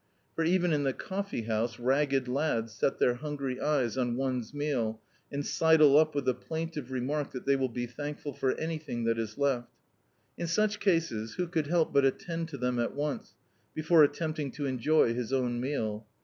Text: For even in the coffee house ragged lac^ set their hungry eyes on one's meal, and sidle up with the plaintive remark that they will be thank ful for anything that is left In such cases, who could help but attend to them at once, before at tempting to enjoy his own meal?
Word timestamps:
For 0.33 0.43
even 0.43 0.73
in 0.73 0.81
the 0.81 0.93
coffee 0.93 1.43
house 1.43 1.77
ragged 1.77 2.25
lac^ 2.25 2.71
set 2.71 2.97
their 2.97 3.13
hungry 3.13 3.59
eyes 3.61 3.99
on 3.99 4.15
one's 4.15 4.51
meal, 4.51 4.99
and 5.31 5.45
sidle 5.45 5.95
up 5.95 6.15
with 6.15 6.25
the 6.25 6.33
plaintive 6.33 6.89
remark 6.89 7.33
that 7.33 7.45
they 7.45 7.55
will 7.55 7.69
be 7.69 7.85
thank 7.85 8.17
ful 8.17 8.33
for 8.33 8.53
anything 8.57 9.03
that 9.03 9.19
is 9.19 9.37
left 9.37 9.69
In 10.39 10.47
such 10.47 10.79
cases, 10.79 11.35
who 11.35 11.45
could 11.47 11.67
help 11.67 11.93
but 11.93 12.03
attend 12.03 12.47
to 12.49 12.57
them 12.57 12.79
at 12.79 12.95
once, 12.95 13.35
before 13.75 14.03
at 14.03 14.15
tempting 14.15 14.49
to 14.53 14.65
enjoy 14.65 15.13
his 15.13 15.31
own 15.31 15.59
meal? 15.59 16.07